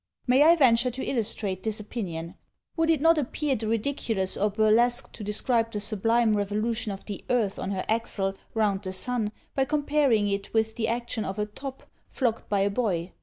May 0.25 0.41
I 0.41 0.55
venture 0.55 0.89
to 0.89 1.05
illustrate 1.05 1.61
this 1.61 1.79
opinion? 1.79 2.33
Would 2.75 2.89
it 2.89 3.01
not 3.01 3.19
appear 3.19 3.55
the 3.55 3.67
ridiculous 3.67 4.35
or 4.35 4.49
burlesque 4.49 5.11
to 5.11 5.23
describe 5.23 5.69
the 5.69 5.79
sublime 5.79 6.33
revolution 6.33 6.91
of 6.91 7.05
the 7.05 7.23
Earth 7.29 7.59
on 7.59 7.69
her 7.69 7.85
axle, 7.87 8.33
round 8.55 8.81
the 8.81 8.93
Sun, 8.93 9.31
by 9.53 9.65
comparing 9.65 10.27
it 10.27 10.55
with 10.55 10.75
the 10.75 10.87
action 10.87 11.23
of 11.23 11.37
a 11.37 11.45
top 11.45 11.83
flogged 12.09 12.49
by 12.49 12.61
a 12.61 12.69
boy? 12.71 13.11